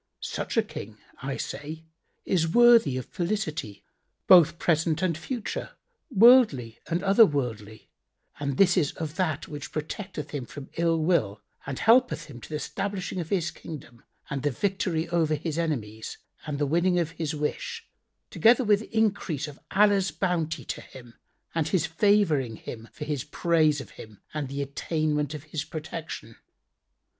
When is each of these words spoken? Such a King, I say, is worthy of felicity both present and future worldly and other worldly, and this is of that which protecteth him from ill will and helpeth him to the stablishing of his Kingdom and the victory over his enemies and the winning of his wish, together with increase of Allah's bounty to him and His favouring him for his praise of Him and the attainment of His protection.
Such 0.21 0.57
a 0.57 0.63
King, 0.63 0.97
I 1.21 1.37
say, 1.37 1.85
is 2.25 2.47
worthy 2.51 2.97
of 2.97 3.05
felicity 3.05 3.83
both 4.25 4.57
present 4.57 5.03
and 5.03 5.15
future 5.15 5.73
worldly 6.09 6.79
and 6.87 7.03
other 7.03 7.23
worldly, 7.23 7.91
and 8.39 8.57
this 8.57 8.77
is 8.77 8.93
of 8.93 9.15
that 9.17 9.47
which 9.47 9.71
protecteth 9.71 10.31
him 10.31 10.47
from 10.47 10.71
ill 10.75 10.99
will 10.99 11.43
and 11.67 11.77
helpeth 11.77 12.25
him 12.25 12.41
to 12.41 12.49
the 12.49 12.57
stablishing 12.59 13.21
of 13.21 13.29
his 13.29 13.51
Kingdom 13.51 14.03
and 14.27 14.41
the 14.41 14.49
victory 14.49 15.07
over 15.09 15.35
his 15.35 15.59
enemies 15.59 16.17
and 16.47 16.57
the 16.57 16.65
winning 16.65 16.97
of 16.97 17.11
his 17.11 17.35
wish, 17.35 17.85
together 18.31 18.63
with 18.63 18.81
increase 18.91 19.47
of 19.47 19.59
Allah's 19.69 20.09
bounty 20.09 20.65
to 20.65 20.81
him 20.81 21.13
and 21.53 21.67
His 21.67 21.85
favouring 21.85 22.55
him 22.55 22.89
for 22.91 23.05
his 23.05 23.23
praise 23.23 23.79
of 23.79 23.91
Him 23.91 24.19
and 24.33 24.47
the 24.49 24.63
attainment 24.63 25.35
of 25.35 25.43
His 25.43 25.63
protection. 25.63 26.37